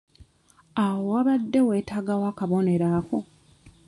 [0.83, 3.19] Awo wabadde weetaagawo akabonero ako?